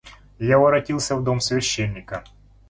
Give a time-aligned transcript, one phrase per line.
[0.39, 2.23] Я воротился в дом священника.